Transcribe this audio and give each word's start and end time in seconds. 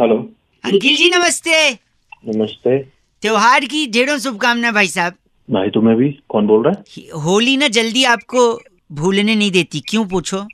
Hello. 0.00 0.16
Uncle 0.64 0.96
जी 0.96 1.10
नमस्ते। 1.10 1.72
नमस्ते। 2.28 2.78
त्योहार 3.22 3.64
की 3.64 3.86
ढेरों 3.86 4.18
शुभकामना 4.18 4.72
भाई 4.72 4.88
साहब। 4.88 5.12
भाई 5.50 5.68
तुम्हें 5.68 5.96
भी? 5.96 6.18
कौन 6.28 6.46
बोल 6.46 6.64
रहा 6.64 6.72
है? 6.78 7.02
होली 7.20 7.56
ना 7.56 7.68
जल्दी 7.68 8.04
आपको 8.04 8.62
भूलने 8.92 9.34
नहीं 9.34 9.50
देती। 9.50 9.80
क्यों 9.80 10.06
पूछो? 10.06 10.46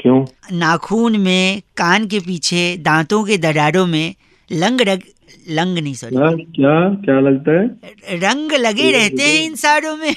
क्यों? 0.00 0.26
नाखून 0.52 1.16
में 1.16 1.62
कान 1.76 2.06
के 2.06 2.20
पीछे 2.20 2.76
दांतों 2.76 3.24
के 3.24 3.38
दरारों 3.38 3.86
में 3.86 4.14
लंग 4.52 4.80
रग 4.80 5.02
लंग 5.48 5.78
नहीं 5.78 5.94
सॉरी 5.94 6.16
क्या 6.16 6.28
क्या 6.30 6.94
क्या 6.94 7.20
लगता 7.20 7.60
है? 7.60 7.66
रंग 8.18 8.52
लगे 8.52 8.90
रहते 8.92 9.22
हैं 9.22 9.44
इन 9.44 9.54
साड़ों 9.54 9.96
में। 9.96 10.14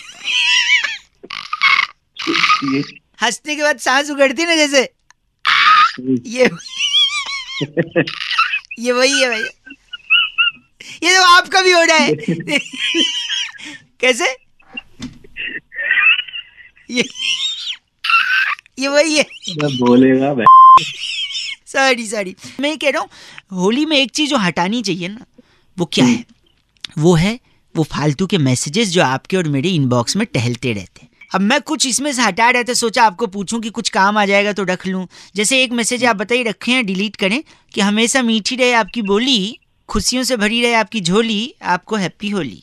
हंसने 3.22 3.56
के 3.56 3.62
बाद 3.62 3.78
सांस 3.78 4.12
उगड़ती 4.12 4.46
ना 4.46 4.56
जैसे। 4.56 4.90
ये 6.26 6.50
ये 8.80 8.92
वही 8.92 9.22
है 9.22 9.30
भाई। 9.30 9.42
ये 11.04 11.18
तो 11.18 11.24
आपका 11.38 11.62
भी 11.62 11.72
हो 11.72 11.82
रहा 11.84 11.98
है। 11.98 12.14
कैसे? 14.00 14.36
ये 16.92 17.04
ये 18.80 18.88
वही 18.88 19.18
है। 19.18 19.24
बोलेगा 19.78 20.36
सॉरी 21.68 22.08
सॉरी 22.08 22.36
मैं 22.60 22.78
कह 22.78 22.90
रहा 22.90 23.02
हूँ 23.02 23.10
होली 23.58 23.86
में 23.86 23.98
एक 23.98 24.12
चीज़ 24.12 24.30
जो 24.30 24.38
हटानी 24.38 24.82
चाहिए 24.82 25.08
ना 25.08 25.26
वो 25.78 25.86
क्या 25.86 26.06
है? 26.06 26.26
वो 26.98 27.16
है 27.16 27.40
वो 27.76 27.84
फालतू 27.84 28.28
के 28.28 28.38
मैसेजेस 28.38 28.90
जो 28.90 29.04
आपके 29.04 29.38
और 29.38 29.44
मेरे 29.44 29.70
इनबॉक्स 29.70 30.16
में 30.16 30.26
टहलते 30.28 30.74
रहते 30.74 30.82
हैं। 30.82 30.93
अब 31.34 31.42
मैं 31.42 31.60
कुछ 31.62 31.86
इसमें 31.88 32.12
से 32.14 32.22
हटा 32.22 32.50
रहे 32.50 32.64
थे 32.64 32.74
सोचा 32.76 33.04
आपको 33.04 33.28
पूछूँ 33.28 33.60
कि 33.62 33.70
कुछ 33.70 33.90
काम 33.90 34.18
आ 34.18 34.26
जाएगा 34.26 34.52
तो 34.54 34.64
रख 34.64 34.86
लूँ। 34.88 35.06
जैसे 35.36 35.62
एक 35.64 35.72
मैसेज 35.72 36.04
आप 36.06 36.16
बताइए 36.16 36.44
रखे 36.44 36.72
हैं 36.72 36.86
डिलीट 36.86 37.16
करें 37.16 37.42
कि 37.74 37.82
हमेशा 37.82 38.22
मीठी 38.22 38.56
रहे 38.56 38.74
आपकी 38.74 39.02
बोली 39.02 39.60
खुशियों 39.90 40.24
से 40.24 40.38
भरी 40.38 40.62
रहे 40.62 40.74
आपकी 40.74 41.02
झोली 41.02 41.54
आपको 41.64 41.96
हैप्पी 41.96 42.30
होली। 42.30 42.62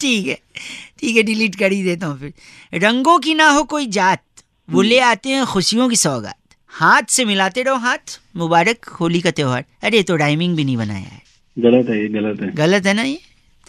ठीक 0.00 0.26
है 0.26 0.34
ठीक 1.00 1.16
है 1.16 1.22
डिलीट 1.22 1.54
कर 1.54 1.72
ही 1.72 1.82
देता 1.82 2.06
हूँ 2.06 2.18
फिर। 2.20 2.78
रंगों 2.84 3.18
की 3.18 3.34
ना 3.34 3.48
हो 3.50 3.62
कोई 3.64 3.86
जात 3.88 4.22
वो 4.68 4.82
ले 4.82 4.98
आते 5.00 5.28
हैं 5.28 5.44
खुशियों 5.46 5.88
की 5.88 5.96
सौगात। 5.96 6.36
हाथ 6.72 7.02
से 7.08 7.24
मिलाते 7.24 7.62
रहो 7.62 7.76
हाथ 7.78 8.20
मुबारक 8.36 8.88
होली 9.00 9.20
का 9.20 9.30
त्योहार। 9.30 9.64
अरे 9.82 10.02
तो 10.02 10.16
राइमिंग 10.16 10.56
भी 10.56 10.64
नहीं 10.64 10.76
बनाया 10.76 11.00
है। 11.00 11.20
गलत 11.56 11.88
है 11.88 12.00
ये 12.00 12.08
गलत 12.10 12.40
है। 12.42 12.54
गलत 12.56 12.86
है 12.86 12.94
ना 12.94 13.02
ये? 13.02 13.20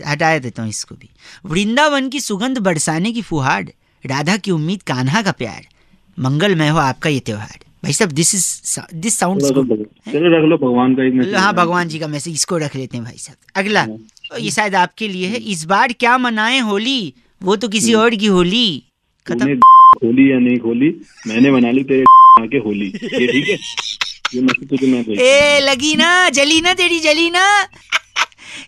हटा 0.08 0.38
देता 0.40 0.62
हूँ 0.62 0.70
इसको 0.70 0.96
भी। 0.96 1.10
वृंदावन 1.46 2.10
की 2.10 2.20
सुगंध 2.20 2.58
बरसाने 2.58 3.12
की 3.12 3.22
फुहार 3.22 3.72
राधा 4.06 4.38
की 4.38 4.52
उम्मीद 4.52 4.82
कान्हा 4.84 5.22
का 5.22 5.32
प्यार 5.32 5.62
मंगल 6.18 6.54
मंगलमय 6.54 6.70
हो 6.70 6.78
आपका 6.78 7.10
ये 7.10 7.20
त्योहार। 7.20 7.60
भाई 7.84 7.94
साहब 7.94 8.12
दिस 8.12 8.34
इज़ 8.36 8.80
दिस 8.96 9.24
लो 9.24 10.58
भगवान 10.58 10.96
का 10.96 11.04
एक 11.04 11.36
हाँ 11.36 11.54
भगवान 11.54 11.88
जी 11.88 12.00
का 12.00 12.08
मैसेज 12.08 12.34
इसको 12.34 12.58
रख 12.58 12.76
लेते 12.76 12.98
हैं 12.98 13.06
भाई 13.06 13.18
साहब। 13.18 13.38
अगला 13.56 13.86
तो 13.86 14.38
ये 14.38 14.52
शायद 14.52 14.76
आपके 14.76 15.08
लिए 15.08 15.28
है 15.28 15.38
इस 15.38 15.64
बार 15.66 15.94
क्या 15.94 16.18
मनाए 16.18 16.60
होली? 16.60 17.14
वो 17.42 17.56
तो 17.56 17.68
किसी 17.68 17.94
और 17.94 18.16
की 18.16 18.26
होली। 18.26 18.84
खत्म। 19.28 19.60
होली 20.04 20.32
या 20.32 20.40
नहीं 20.40 20.60
होली 20.60 20.90
मैंने 21.28 21.52
बना 21.52 21.72
ली 21.72 21.84
तेरे 21.84 22.04
आके 22.42 22.58
होली। 22.58 22.88
ये 22.88 23.28
ठीक 23.28 23.50
है? 23.50 23.58
ये 24.36 24.42
मैसेज 24.42 24.70
तुझे 24.70 24.88
मैं 24.88 25.06
ए 25.20 25.60
लगी 25.64 25.96
ना 25.96 26.30
जली 26.30 26.62
ना 26.62 26.74
तेरी 26.74 27.00
जली 27.00 27.30
ना। 27.30 27.46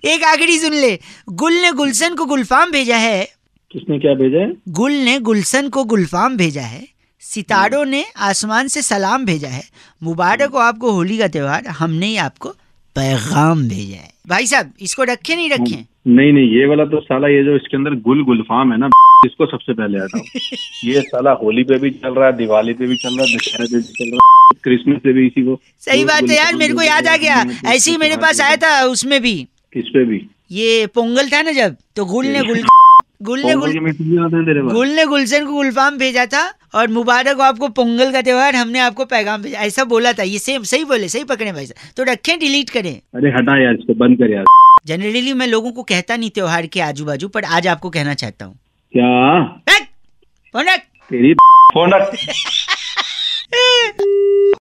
एक 0.03 0.23
आखिरी 0.23 0.59
सुन 0.59 0.73
ले। 0.73 0.99
गुल 1.29 1.53
ने 1.53 1.71
गुलशन 1.71 2.15
को 2.15 2.25
गुलफाम 2.25 2.71
भेजा 2.71 2.97
है। 2.97 3.27
किसने 3.71 3.99
क्या 3.99 4.13
भेजा 4.13 4.39
है? 4.39 4.53
गुल 4.69 4.91
ने 4.91 5.19
गुलशन 5.19 5.69
को 5.69 5.83
गुलफाम 5.83 6.37
भेजा 6.37 6.61
है। 6.61 6.87
सितारों 7.19 7.85
ने 7.85 8.05
आसमान 8.17 8.67
से 8.67 8.81
सलाम 8.81 9.25
भेजा 9.25 9.47
है। 9.47 9.63
मुबारक 10.03 10.51
हो 10.51 10.57
आपको 10.57 10.91
होली 10.91 11.17
का 11.17 11.27
त्योहार। 11.27 11.67
हमने 11.67 12.05
ही 12.05 12.17
आपको 12.17 12.49
पैगाम 12.95 13.67
भेजा 13.69 13.97
है। 13.97 14.09
भाई 14.27 14.47
साहब 14.47 14.73
इसको 14.81 15.03
रखे 15.03 15.35
नहीं 15.35 15.49
रखे। 15.49 15.85
नहीं 16.07 16.33
नहीं 16.33 16.59
ये 16.59 16.65
वाला 16.65 16.85
तो 16.85 16.99
साला 17.01 17.27
ये 17.27 17.43
जो 17.43 17.55
इसके 17.55 17.77
अंदर 17.77 17.91
गुल 17.91 18.23
गुलफाम 18.23 18.71
है 18.71 18.77
ना 18.77 18.89
इसको 19.25 19.45
सबसे 19.45 19.73
पहले 19.73 19.99
हटाओ 19.99 20.21
ये 20.85 21.01
साला 21.01 21.31
होली 21.31 21.63
पे 21.63 21.79
भी 21.79 21.89
चल 21.89 22.13
रहा 22.13 22.25
है 22.25 22.37
दिवाली 22.37 22.73
पे 22.73 22.87
भी 22.87 22.95
चल 22.95 23.17
रहा 23.17 23.25
है 23.25 23.37
दशहरे 23.37 23.65
पे 23.67 23.77
भी 23.77 23.83
चल 23.83 24.11
रहा 24.11 24.15
है 24.15 24.59
क्रिसमस 24.63 24.99
पे 25.03 25.13
भी 25.13 25.25
इसी 25.27 25.43
को। 25.43 25.59
सही 25.79 26.05
बात 26.05 26.29
है 26.29 26.35
यार 26.37 26.55
मेरे 26.55 26.73
को 26.73 26.81
याद 26.81 27.07
आ 27.07 27.15
गया। 27.17 27.45
ऐसे 27.65 27.91
ही 27.91 27.97
मेरे 27.97 28.17
पास 28.17 28.41
आया 28.41 28.55
था 28.55 28.81
उसमें 28.85 29.21
भी। 29.21 29.47
किस 29.75 29.85
पे 29.85 30.03
भी। 30.05 30.29
ये 30.51 30.87
पोंगल 30.87 31.29
था 31.29 31.41
ना 31.41 31.51
जब 31.51 31.75
तो 31.95 32.05
गुल 32.05 32.25
ने 32.25 32.41
गुल 32.43 32.63
गुल 33.21 33.39
ने 33.39 33.53
गुल 33.55 33.73
गुल 34.71 34.87
ने 34.87 35.05
गुलशन 35.05 35.45
को 35.45 35.53
गुलफाम 35.53 35.97
भेजा 35.97 36.25
था 36.25 36.41
और 36.75 36.87
मुबारक 36.87 37.35
हो 37.35 37.43
आपको 37.43 37.67
पोंगल 37.67 38.11
का 38.11 38.21
त्योहार 38.21 38.55
हमने 38.55 38.79
आपको 38.79 39.05
पैगाम 39.05 39.41
भेजा। 39.41 39.59
ऐसा 39.59 39.83
बोला 39.83 40.13
था 40.13 40.23
ये 40.23 40.39
सेम 40.39 40.63
सही 40.63 40.83
बोले 40.85 41.09
सही 41.09 41.23
पकड़े 41.23 41.51
भाई 41.51 41.65
साहब। 41.65 41.93
तो 41.97 42.03
रखें 42.03 42.39
डिलीट 42.39 42.69
करें। 42.69 42.95
अरे 43.15 43.29
हटा 43.29 43.63
यार 43.63 43.73
इसको 43.73 43.93
बंद 43.93 44.17
कर 44.17 44.31
यार। 44.31 44.45
जनरली 44.85 45.33
मैं 45.33 45.47
लोगों 45.47 45.71
को 45.71 45.83
कहता 45.83 46.15
नहीं 46.15 46.29
त्योहार 46.29 46.65
के 46.65 46.81
आजू 46.81 47.05
बाजू 47.05 47.27
पर 47.27 47.43
आज 47.43 47.67
आपको 47.67 47.89
कहना 47.89 48.13
चाहता 48.13 48.45
हूँ। 48.45 48.55
क्या? 48.93 49.43
फ़ोन। 50.53 50.77
तेरी 51.09 51.33
फ़ोन 51.73 51.93
रख। 51.93 52.15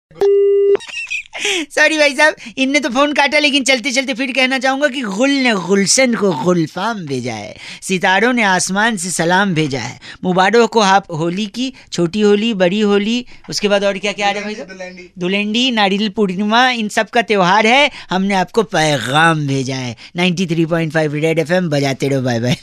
सॉरी 1.78 1.98
भाई 1.98 2.16
साहब 2.16 2.36
इनने 2.58 2.80
तो 2.80 2.90
फ़ोन 2.90 3.14
काटा 3.14 3.40
लेकिन 3.40 3.64
चलते 3.64 3.92
चलते 3.92 4.14
फिर 4.14 4.32
कहना 4.32 4.60
चाहूँगा 4.60 4.88
कि 4.88 5.02
गुल 5.02 5.30
ने 5.30 5.54
गुलशन 5.54 6.14
को 6.16 6.32
गुलफाम 6.44 7.06
भेजा 7.06 7.34
है 7.34 7.56
सितारों 7.82 8.34
ने 8.34 8.44
आसमान 8.44 8.98
से 8.98 9.10
सलाम 9.10 9.54
भेजा 9.54 9.80
है 9.80 10.00
मुबारक 10.24 10.70
को 10.70 10.80
आप 10.80 11.12
होली 11.12 11.46
की 11.46 11.74
छोटी 11.92 12.22
होली 12.22 12.54
बड़ी 12.54 12.80
होली 12.80 13.26
उसके 13.50 13.68
बाद 13.68 13.84
और 13.84 13.98
क्या 13.98 14.12
क्या 14.12 14.28
आ 14.28 14.32
रहा 14.32 14.40
है 14.40 14.46
भाई 14.46 14.56
साहब? 14.56 15.10
धुलेंडी 15.20 15.72
नारियल 15.72 16.10
पूर्णिमा 16.10 16.70
इन 16.70 16.90
सब 16.90 17.10
का 17.10 17.22
त्यौहार 17.22 17.68
है 17.68 17.92
हमने 18.10 18.34
आपको 18.34 18.64
पैगाम 18.64 19.48
भेजा 19.48 19.76
है 19.76 19.96
93.5 20.18 21.14
रेड 21.14 21.40
एफएम 21.40 21.70
बजाते 21.70 22.08
रहो 22.08 22.22
बाय 22.22 22.40
बाय 22.40 22.58